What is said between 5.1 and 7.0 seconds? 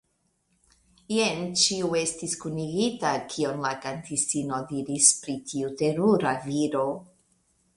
pri tiu terura viro.